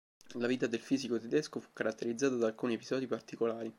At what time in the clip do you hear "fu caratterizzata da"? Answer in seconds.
1.59-2.47